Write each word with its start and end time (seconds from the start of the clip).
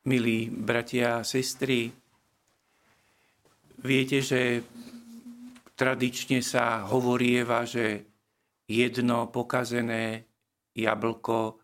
Milí 0.00 0.48
bratia 0.48 1.20
a 1.20 1.28
sestry, 1.28 1.92
viete, 3.84 4.24
že 4.24 4.64
tradične 5.76 6.40
sa 6.40 6.88
hovorieva, 6.88 7.68
že 7.68 8.08
jedno 8.64 9.28
pokazené 9.28 10.24
jablko 10.72 11.36
e, 11.44 11.54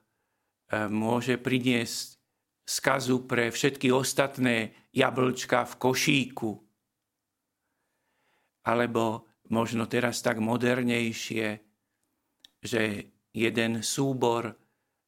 môže 0.92 1.40
priniesť 1.40 2.20
skazu 2.60 3.24
pre 3.24 3.48
všetky 3.48 3.88
ostatné 3.88 4.84
jablčka 4.92 5.64
v 5.64 5.74
košíku. 5.80 6.52
Alebo 8.68 9.32
možno 9.48 9.88
teraz 9.88 10.20
tak 10.20 10.44
modernejšie, 10.44 11.46
že 12.60 12.82
jeden 13.32 13.80
súbor, 13.80 14.60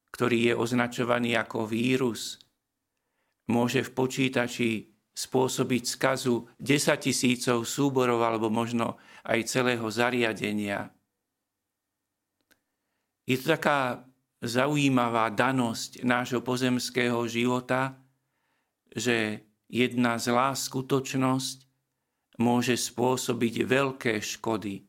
ktorý 0.09 0.49
je 0.49 0.53
označovaný 0.57 1.37
ako 1.37 1.69
vírus, 1.69 2.48
môže 3.49 3.81
v 3.81 3.91
počítači 3.91 4.69
spôsobiť 5.17 5.83
skazu 5.83 6.47
10 6.61 6.95
tisícov 7.03 7.67
súborov 7.67 8.23
alebo 8.23 8.47
možno 8.47 9.01
aj 9.27 9.49
celého 9.49 9.83
zariadenia. 9.91 10.93
Je 13.27 13.35
to 13.35 13.59
taká 13.59 14.07
zaujímavá 14.39 15.27
danosť 15.35 16.07
nášho 16.07 16.39
pozemského 16.39 17.19
života, 17.27 17.99
že 18.95 19.43
jedna 19.67 20.15
zlá 20.15 20.55
skutočnosť 20.55 21.67
môže 22.39 22.79
spôsobiť 22.79 23.67
veľké 23.67 24.13
škody. 24.23 24.87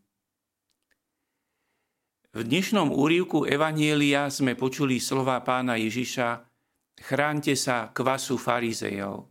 V 2.31 2.41
dnešnom 2.47 2.95
úrivku 2.95 3.43
Evanielia 3.43 4.31
sme 4.31 4.55
počuli 4.55 5.03
slova 5.03 5.43
pána 5.43 5.75
Ježiša 5.75 6.50
Chránte 6.99 7.55
sa 7.55 7.93
kvasu 7.95 8.41
farizejov. 8.41 9.31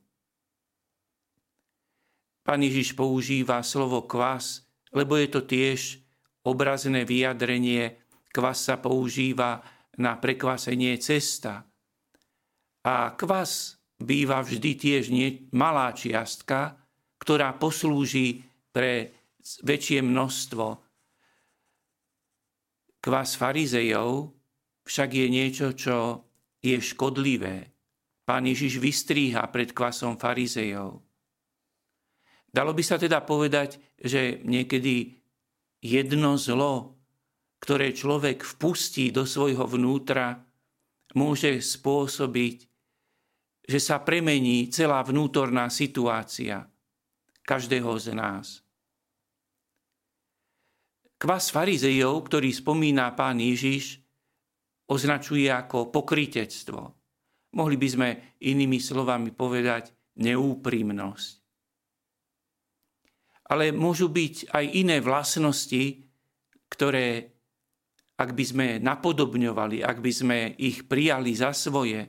Pán 2.44 2.66
Ježiš 2.66 2.98
používa 2.98 3.62
slovo 3.62 4.08
kvas, 4.10 4.66
lebo 4.90 5.20
je 5.20 5.28
to 5.30 5.46
tiež 5.46 6.02
obrazné 6.42 7.06
vyjadrenie. 7.06 8.00
Kvas 8.34 8.66
sa 8.66 8.82
používa 8.82 9.62
na 10.00 10.18
prekvasenie 10.18 10.98
cesta. 10.98 11.66
A 12.86 13.14
kvas 13.14 13.78
býva 14.00 14.40
vždy 14.42 14.72
tiež 14.80 15.12
malá 15.52 15.92
čiastka, 15.92 16.80
ktorá 17.20 17.54
poslúži 17.60 18.42
pre 18.72 19.14
väčšie 19.62 20.00
množstvo. 20.02 20.66
Kvas 23.00 23.36
farizejov 23.36 24.34
však 24.88 25.10
je 25.14 25.28
niečo, 25.28 25.68
čo 25.76 26.29
je 26.60 26.78
škodlivé. 26.80 27.72
Pán 28.28 28.46
Ježiš 28.46 28.78
vystríha 28.78 29.42
pred 29.50 29.74
kvasom 29.74 30.20
farizejov. 30.20 31.02
Dalo 32.50 32.72
by 32.74 32.84
sa 32.86 32.98
teda 32.98 33.22
povedať, 33.26 33.78
že 33.98 34.42
niekedy 34.46 35.18
jedno 35.82 36.38
zlo, 36.38 36.98
ktoré 37.62 37.94
človek 37.94 38.42
vpustí 38.42 39.14
do 39.14 39.26
svojho 39.26 39.66
vnútra, 39.70 40.42
môže 41.14 41.62
spôsobiť, 41.62 42.58
že 43.70 43.80
sa 43.82 44.02
premení 44.02 44.70
celá 44.74 45.02
vnútorná 45.06 45.70
situácia 45.70 46.66
každého 47.46 47.92
z 48.02 48.08
nás. 48.18 48.62
Kvas 51.20 51.52
farizejov, 51.52 52.32
ktorý 52.32 52.50
spomína 52.54 53.12
pán 53.14 53.44
Ježiš, 53.44 54.00
označuje 54.90 55.48
ako 55.50 55.94
pokrytectvo. 55.94 56.82
Mohli 57.56 57.76
by 57.78 57.88
sme 57.90 58.10
inými 58.42 58.78
slovami 58.78 59.34
povedať 59.34 59.94
neúprimnosť. 60.22 61.30
Ale 63.50 63.74
môžu 63.74 64.14
byť 64.14 64.54
aj 64.54 64.66
iné 64.78 65.02
vlastnosti, 65.02 66.06
ktoré, 66.70 67.34
ak 68.22 68.30
by 68.38 68.44
sme 68.46 68.68
napodobňovali, 68.78 69.82
ak 69.82 69.98
by 69.98 70.12
sme 70.14 70.38
ich 70.62 70.86
prijali 70.86 71.34
za 71.34 71.50
svoje, 71.58 72.06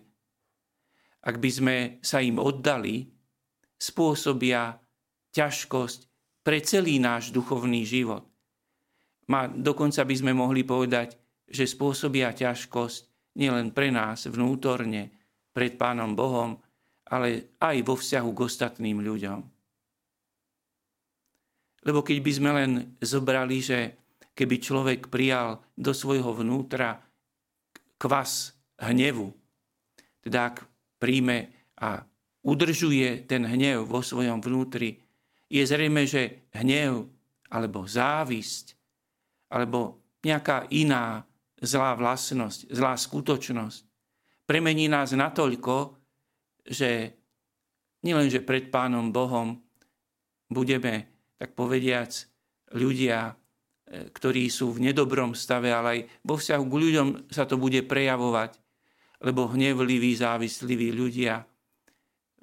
ak 1.24 1.36
by 1.40 1.50
sme 1.52 1.76
sa 2.04 2.20
im 2.20 2.36
oddali, 2.36 3.08
spôsobia 3.80 4.76
ťažkosť 5.32 6.00
pre 6.44 6.60
celý 6.60 7.00
náš 7.00 7.32
duchovný 7.32 7.88
život. 7.88 8.28
Ma, 9.32 9.48
dokonca 9.48 10.04
by 10.04 10.14
sme 10.16 10.32
mohli 10.36 10.60
povedať, 10.66 11.16
že 11.50 11.66
spôsobia 11.66 12.30
ťažkosť 12.30 13.34
nielen 13.36 13.74
pre 13.74 13.90
nás 13.90 14.30
vnútorne, 14.30 15.10
pred 15.50 15.74
Pánom 15.74 16.14
Bohom, 16.14 16.62
ale 17.10 17.58
aj 17.58 17.76
vo 17.82 17.98
vzťahu 17.98 18.30
k 18.30 18.42
ostatným 18.46 19.02
ľuďom. 19.02 19.38
Lebo 21.80 22.06
keď 22.06 22.18
by 22.22 22.32
sme 22.32 22.50
len 22.54 22.70
zobrali, 23.02 23.58
že 23.58 23.78
keby 24.36 24.56
človek 24.62 25.00
prijal 25.10 25.58
do 25.74 25.90
svojho 25.90 26.30
vnútra 26.36 27.02
kvas 27.98 28.54
hnevu, 28.78 29.32
teda 30.22 30.54
ak 30.54 30.56
príjme 31.02 31.50
a 31.80 32.04
udržuje 32.46 33.26
ten 33.26 33.42
hnev 33.42 33.88
vo 33.88 34.04
svojom 34.04 34.38
vnútri, 34.38 35.00
je 35.50 35.62
zrejme, 35.66 36.06
že 36.06 36.46
hnev 36.54 37.10
alebo 37.50 37.88
závisť 37.88 38.78
alebo 39.50 39.98
nejaká 40.22 40.70
iná 40.70 41.26
zlá 41.60 41.94
vlastnosť, 41.96 42.72
zlá 42.72 42.96
skutočnosť 42.96 43.90
premení 44.50 44.90
nás 44.90 45.14
natoľko, 45.14 45.94
že 46.66 47.14
nielenže 48.02 48.42
pred 48.42 48.66
Pánom 48.66 49.14
Bohom 49.14 49.62
budeme, 50.50 51.06
tak 51.38 51.54
povediac, 51.54 52.10
ľudia, 52.74 53.30
e, 53.30 54.10
ktorí 54.10 54.50
sú 54.50 54.74
v 54.74 54.90
nedobrom 54.90 55.38
stave, 55.38 55.70
ale 55.70 55.88
aj 55.94 56.00
vo 56.26 56.34
vzťahu 56.34 56.64
k 56.66 56.78
ľuďom 56.82 57.08
sa 57.30 57.46
to 57.46 57.54
bude 57.62 57.78
prejavovať, 57.86 58.58
lebo 59.22 59.46
hnevliví, 59.54 60.18
závislí 60.18 60.90
ľudia 60.90 61.46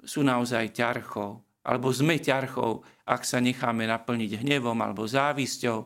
sú 0.00 0.24
naozaj 0.24 0.72
ťarchou, 0.72 1.44
alebo 1.68 1.92
sme 1.92 2.16
ťarchou, 2.16 2.80
ak 3.04 3.20
sa 3.28 3.36
necháme 3.36 3.84
naplniť 3.84 4.40
hnevom 4.40 4.80
alebo 4.80 5.04
závisťou, 5.04 5.84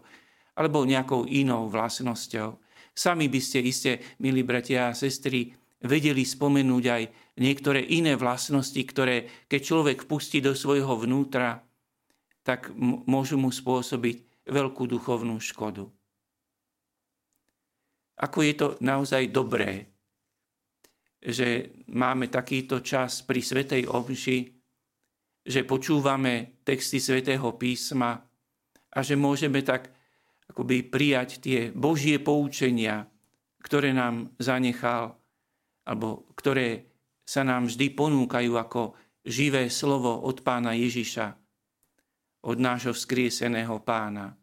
alebo 0.55 0.87
nejakou 0.87 1.27
inou 1.27 1.67
vlastnosťou. 1.67 2.63
Sami 2.93 3.27
by 3.33 3.41
ste 3.41 3.59
iste, 3.65 3.93
milí 4.21 4.45
bratia 4.45 4.93
a 4.93 4.97
sestry, 4.97 5.53
vedeli 5.83 6.23
spomenúť 6.23 6.85
aj 6.85 7.03
niektoré 7.41 7.83
iné 7.83 8.15
vlastnosti, 8.15 8.79
ktoré 8.79 9.49
keď 9.49 9.61
človek 9.61 9.99
pustí 10.05 10.45
do 10.45 10.53
svojho 10.53 10.95
vnútra, 11.01 11.65
tak 12.43 12.71
môžu 13.07 13.39
mu 13.39 13.51
spôsobiť 13.51 14.47
veľkú 14.51 14.85
duchovnú 14.91 15.39
škodu. 15.39 15.87
Ako 18.23 18.39
je 18.45 18.55
to 18.55 18.69
naozaj 18.85 19.31
dobré, 19.33 19.91
že 21.23 21.71
máme 21.91 22.27
takýto 22.29 22.83
čas 22.83 23.23
pri 23.23 23.41
Svetej 23.43 23.87
Omši, 23.87 24.39
že 25.43 25.67
počúvame 25.67 26.63
texty 26.67 26.99
Svetého 27.03 27.47
písma 27.59 28.19
a 28.93 28.99
že 29.03 29.19
môžeme 29.19 29.63
tak 29.63 29.91
akoby 30.53 30.85
prijať 30.85 31.41
tie 31.41 31.73
Božie 31.73 32.21
poučenia, 32.21 33.09
ktoré 33.65 33.97
nám 33.97 34.37
zanechal, 34.37 35.17
alebo 35.89 36.29
ktoré 36.37 36.93
sa 37.25 37.41
nám 37.41 37.73
vždy 37.73 37.97
ponúkajú 37.97 38.53
ako 38.61 38.93
živé 39.25 39.73
slovo 39.73 40.13
od 40.29 40.45
pána 40.45 40.77
Ježiša, 40.77 41.33
od 42.45 42.59
nášho 42.61 42.93
vzkrieseného 42.93 43.81
pána. 43.81 44.37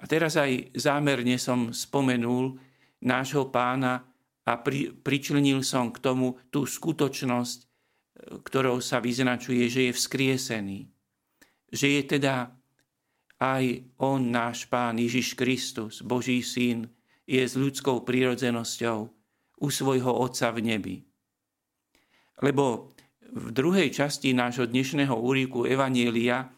A 0.00 0.04
teraz 0.08 0.40
aj 0.40 0.72
zámerne 0.72 1.36
som 1.36 1.70
spomenul 1.70 2.56
nášho 3.04 3.52
pána 3.52 4.00
a 4.48 4.52
pri, 4.58 4.96
pričlenil 4.96 5.60
som 5.60 5.92
k 5.92 6.00
tomu 6.00 6.40
tú 6.48 6.64
skutočnosť, 6.64 7.58
ktorou 8.42 8.80
sa 8.80 8.98
vyznačuje, 8.98 9.68
že 9.68 9.90
je 9.90 9.92
vzkriesený. 9.92 10.78
Že 11.70 11.86
je 12.00 12.02
teda 12.18 12.61
aj 13.42 13.82
on, 13.98 14.30
náš 14.30 14.70
Pán 14.70 15.02
Ježiš 15.02 15.34
Kristus, 15.34 15.98
Boží 16.06 16.38
Syn, 16.46 16.86
je 17.26 17.42
s 17.42 17.58
ľudskou 17.58 18.06
prírodzenosťou 18.06 18.98
u 19.58 19.68
svojho 19.70 20.14
Otca 20.14 20.54
v 20.54 20.62
nebi. 20.62 20.96
Lebo 22.38 22.94
v 23.34 23.48
druhej 23.50 23.90
časti 23.90 24.30
nášho 24.30 24.70
dnešného 24.70 25.14
úriku 25.14 25.66
Evanielia 25.66 26.54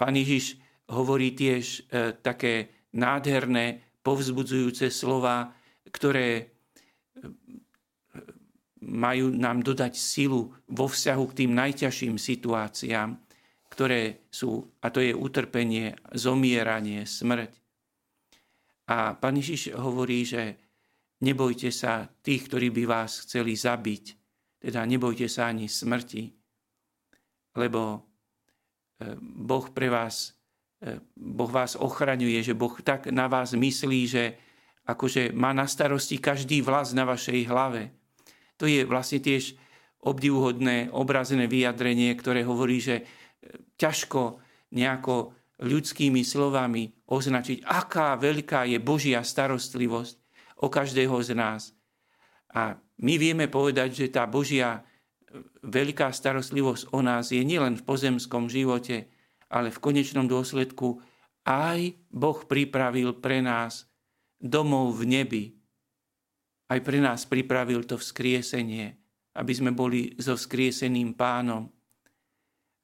Pán 0.00 0.16
Ježiš 0.16 0.56
hovorí 0.88 1.36
tiež 1.36 1.64
e, 1.64 1.80
také 2.16 2.72
nádherné, 2.96 3.84
povzbudzujúce 4.00 4.88
slova, 4.88 5.52
ktoré 5.88 6.28
e, 6.32 6.44
majú 8.82 9.32
nám 9.32 9.60
dodať 9.60 9.96
silu 9.96 10.52
vo 10.68 10.86
vzťahu 10.88 11.24
k 11.28 11.36
tým 11.44 11.50
najťažším 11.54 12.16
situáciám, 12.16 13.20
ktoré 13.72 14.28
sú, 14.28 14.68
a 14.84 14.92
to 14.92 15.00
je 15.00 15.16
utrpenie, 15.16 15.96
zomieranie, 16.12 17.08
smrť. 17.08 17.56
A 18.92 19.16
pán 19.16 19.40
Ježiš 19.40 19.72
hovorí, 19.72 20.28
že 20.28 20.60
nebojte 21.24 21.72
sa 21.72 22.04
tých, 22.20 22.52
ktorí 22.52 22.68
by 22.68 22.84
vás 22.84 23.24
chceli 23.24 23.56
zabiť. 23.56 24.20
teda 24.62 24.84
nebojte 24.86 25.26
sa 25.26 25.50
ani 25.50 25.66
smrti, 25.66 26.30
lebo 27.58 27.80
e, 27.96 27.98
Boh 29.18 29.66
pre 29.74 29.90
vás, 29.90 30.36
e, 30.78 31.02
Boh 31.18 31.50
vás 31.50 31.74
ochraňuje, 31.74 32.44
že 32.44 32.54
Boh 32.54 32.76
tak 32.78 33.10
na 33.10 33.26
vás 33.26 33.56
myslí, 33.58 34.00
že 34.06 34.38
akože 34.86 35.34
má 35.34 35.50
na 35.50 35.66
starosti 35.66 36.22
každý 36.22 36.62
vlas 36.62 36.94
na 36.94 37.02
vašej 37.02 37.48
hlave. 37.50 37.90
To 38.62 38.70
je 38.70 38.86
vlastne 38.86 39.18
tiež 39.18 39.58
obdivuhodné 40.02 40.90
obrazné 40.90 41.46
vyjadrenie, 41.46 42.14
ktoré 42.14 42.42
hovorí, 42.42 42.82
že 42.82 43.06
ťažko 43.76 44.40
nejako 44.72 45.36
ľudskými 45.62 46.26
slovami 46.26 46.90
označiť, 47.06 47.62
aká 47.62 48.18
veľká 48.18 48.66
je 48.66 48.78
Božia 48.82 49.22
starostlivosť 49.22 50.14
o 50.62 50.66
každého 50.66 51.16
z 51.22 51.38
nás. 51.38 51.70
A 52.52 52.76
my 53.02 53.14
vieme 53.16 53.46
povedať, 53.48 54.04
že 54.04 54.06
tá 54.12 54.26
Božia 54.28 54.78
e, 54.78 54.80
veľká 55.64 56.10
starostlivosť 56.12 56.92
o 56.92 57.00
nás 57.00 57.30
je 57.32 57.40
nielen 57.42 57.78
v 57.78 57.86
pozemskom 57.86 58.50
živote, 58.50 59.08
ale 59.48 59.68
v 59.70 59.82
konečnom 59.82 60.26
dôsledku 60.26 61.00
aj 61.42 61.98
Boh 62.10 62.38
pripravil 62.46 63.18
pre 63.18 63.42
nás 63.42 63.90
domov 64.38 64.98
v 64.98 65.02
nebi. 65.06 65.44
Aj 66.70 66.78
pre 66.80 67.02
nás 67.02 67.26
pripravil 67.26 67.84
to 67.84 67.98
vzkriesenie, 67.98 68.96
aby 69.36 69.52
sme 69.52 69.74
boli 69.74 70.14
so 70.16 70.38
vzkrieseným 70.38 71.12
pánom. 71.18 71.68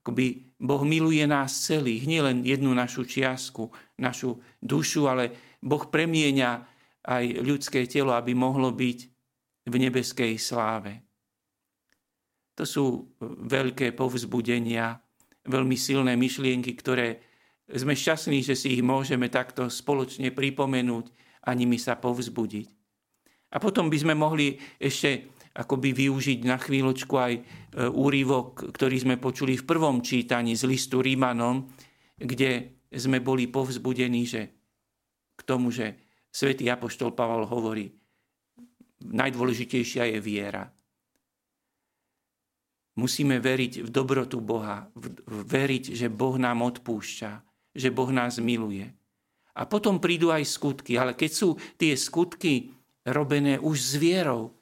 Akoby 0.09 0.57
Boh 0.57 0.89
miluje 0.89 1.21
nás 1.29 1.69
celých, 1.69 2.09
nielen 2.09 2.41
jednu 2.41 2.73
našu 2.73 3.05
čiastku, 3.05 3.69
našu 4.01 4.41
dušu, 4.57 5.05
ale 5.05 5.37
Boh 5.61 5.85
premieňa 5.85 6.65
aj 7.05 7.45
ľudské 7.45 7.85
telo, 7.85 8.17
aby 8.17 8.33
mohlo 8.33 8.73
byť 8.73 8.99
v 9.69 9.75
nebeskej 9.77 10.41
sláve. 10.41 11.05
To 12.57 12.65
sú 12.65 13.13
veľké 13.21 13.93
povzbudenia, 13.93 14.97
veľmi 15.45 15.77
silné 15.77 16.17
myšlienky, 16.17 16.73
ktoré 16.73 17.21
sme 17.69 17.93
šťastní, 17.93 18.41
že 18.41 18.57
si 18.57 18.81
ich 18.81 18.83
môžeme 18.83 19.29
takto 19.29 19.69
spoločne 19.69 20.33
pripomenúť 20.33 21.13
a 21.45 21.53
nimi 21.53 21.77
sa 21.77 22.01
povzbudiť. 22.01 22.69
A 23.53 23.61
potom 23.61 23.93
by 23.93 23.99
sme 24.01 24.17
mohli 24.17 24.57
ešte 24.81 25.37
akoby 25.59 25.91
využiť 25.91 26.47
na 26.47 26.55
chvíľočku 26.55 27.15
aj 27.19 27.33
e, 27.35 27.43
úrivok, 27.91 28.71
ktorý 28.71 28.97
sme 29.03 29.17
počuli 29.19 29.59
v 29.59 29.67
prvom 29.67 29.99
čítaní 29.99 30.55
z 30.55 30.71
listu 30.71 31.03
Rímanom, 31.03 31.67
kde 32.15 32.79
sme 32.95 33.19
boli 33.19 33.51
povzbudení, 33.51 34.23
že 34.23 34.55
k 35.35 35.41
tomu, 35.43 35.75
že 35.75 35.99
svätý 36.31 36.71
Apoštol 36.71 37.11
Pavel 37.11 37.43
hovorí, 37.51 37.91
najdôležitejšia 39.03 40.15
je 40.15 40.19
viera. 40.23 40.71
Musíme 42.99 43.39
veriť 43.39 43.87
v 43.87 43.91
dobrotu 43.95 44.43
Boha, 44.43 44.91
veriť, 45.27 45.95
že 45.95 46.11
Boh 46.11 46.35
nám 46.35 46.67
odpúšťa, 46.67 47.31
že 47.75 47.95
Boh 47.95 48.11
nás 48.11 48.43
miluje. 48.43 48.91
A 49.55 49.67
potom 49.67 50.03
prídu 50.03 50.35
aj 50.35 50.47
skutky, 50.47 50.99
ale 50.99 51.15
keď 51.15 51.31
sú 51.31 51.49
tie 51.79 51.95
skutky 51.95 52.75
robené 53.07 53.59
už 53.63 53.77
s 53.79 53.95
vierou, 53.95 54.58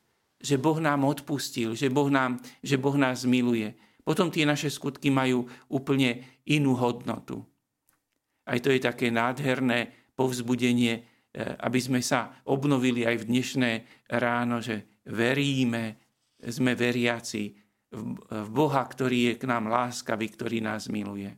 že 0.47 0.55
Boh 0.55 0.79
nám 0.79 1.03
odpustil, 1.03 1.75
že 1.75 1.91
Boh, 1.91 2.07
nám, 2.07 2.39
že 2.63 2.79
boh 2.79 2.95
nás 2.95 3.27
miluje, 3.27 3.75
potom 4.07 4.31
tie 4.31 4.47
naše 4.47 4.71
skutky 4.71 5.11
majú 5.11 5.51
úplne 5.67 6.23
inú 6.47 6.79
hodnotu. 6.79 7.43
Aj 8.47 8.63
to 8.63 8.71
je 8.71 8.79
také 8.79 9.11
nádherné 9.11 9.91
povzbudenie 10.15 11.03
E, 11.37 11.45
aby 11.69 11.77
sme 11.77 12.01
sa 12.01 12.33
obnovili 12.49 13.05
aj 13.05 13.21
v 13.21 13.29
dnešné 13.29 13.71
ráno, 14.17 14.65
že 14.65 15.05
veríme, 15.13 16.01
sme 16.41 16.73
veriaci 16.73 17.53
v 18.33 18.49
Boha, 18.49 18.81
ktorý 18.81 19.33
je 19.33 19.35
k 19.37 19.45
nám 19.45 19.69
láskavý, 19.69 20.33
ktorý 20.33 20.65
nás 20.65 20.89
miluje. 20.89 21.29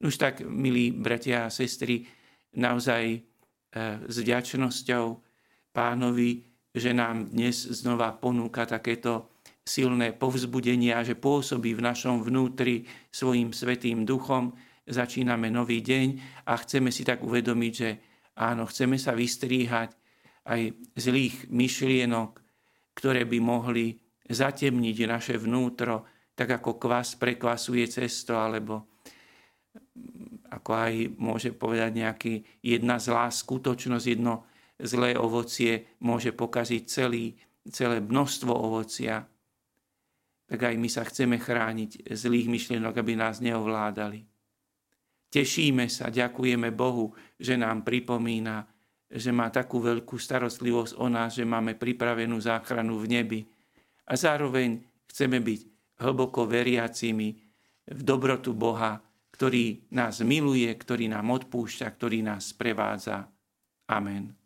Už 0.00 0.16
tak, 0.16 0.40
milí 0.40 0.88
bratia 0.88 1.44
a 1.44 1.52
sestry, 1.52 2.08
naozaj 2.56 3.04
e, 3.12 3.18
s 4.08 4.16
vďačnosťou 4.24 5.04
pánovi, 5.76 6.45
že 6.76 6.92
nám 6.92 7.32
dnes 7.32 7.56
znova 7.56 8.12
ponúka 8.12 8.68
takéto 8.68 9.32
silné 9.64 10.12
povzbudenie 10.12 10.92
a 10.92 11.00
že 11.00 11.16
pôsobí 11.16 11.72
v 11.72 11.82
našom 11.82 12.20
vnútri 12.20 12.84
svojim 13.08 13.56
svetým 13.56 14.04
duchom. 14.04 14.52
Začíname 14.86 15.48
nový 15.48 15.80
deň 15.82 16.06
a 16.46 16.54
chceme 16.60 16.92
si 16.94 17.02
tak 17.02 17.24
uvedomiť, 17.24 17.72
že 17.74 17.90
Áno, 18.36 18.68
chceme 18.68 19.00
sa 19.00 19.16
vystríhať 19.16 19.96
aj 20.44 20.76
zlých 20.92 21.48
myšlienok, 21.48 22.36
ktoré 22.92 23.24
by 23.24 23.38
mohli 23.40 23.96
zatemniť 24.28 24.96
naše 25.08 25.34
vnútro, 25.40 26.04
tak 26.36 26.60
ako 26.60 26.76
kvas 26.76 27.16
prekvasuje 27.16 27.88
cesto, 27.88 28.36
alebo 28.36 28.92
ako 30.52 30.70
aj 30.76 30.94
môže 31.16 31.56
povedať 31.56 31.90
nejaký 31.96 32.34
jedna 32.60 33.00
zlá 33.00 33.32
skutočnosť, 33.32 34.04
jedno 34.04 34.44
zlé 34.80 35.16
ovocie 35.16 35.96
môže 36.04 36.32
pokaziť 36.32 36.82
celý, 36.84 37.36
celé 37.68 38.00
množstvo 38.00 38.52
ovocia. 38.52 39.24
Tak 40.46 40.60
aj 40.62 40.74
my 40.78 40.88
sa 40.88 41.02
chceme 41.02 41.40
chrániť 41.40 42.06
zlých 42.14 42.46
myšlienok, 42.46 42.94
aby 42.94 43.18
nás 43.18 43.42
neovládali. 43.42 44.22
Tešíme 45.26 45.90
sa, 45.90 46.06
ďakujeme 46.06 46.70
Bohu, 46.70 47.10
že 47.34 47.58
nám 47.58 47.82
pripomína, 47.82 48.62
že 49.10 49.34
má 49.34 49.50
takú 49.50 49.82
veľkú 49.82 50.18
starostlivosť 50.18 50.98
o 51.02 51.06
nás, 51.10 51.34
že 51.34 51.42
máme 51.42 51.74
pripravenú 51.74 52.38
záchranu 52.38 52.98
v 53.02 53.06
nebi. 53.10 53.40
A 54.06 54.14
zároveň 54.14 54.78
chceme 55.10 55.42
byť 55.42 55.60
hlboko 55.98 56.46
veriacimi 56.46 57.34
v 57.86 58.00
dobrotu 58.06 58.54
Boha, 58.54 59.02
ktorý 59.34 59.92
nás 59.92 60.22
miluje, 60.22 60.70
ktorý 60.70 61.10
nám 61.10 61.28
odpúšťa, 61.28 61.86
ktorý 61.90 62.22
nás 62.22 62.54
prevádza. 62.54 63.26
Amen. 63.90 64.45